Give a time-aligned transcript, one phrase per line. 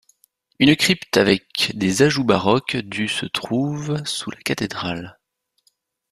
[0.57, 5.19] Une crypte du avec des ajouts baroques du se trouve sous la cathédrale.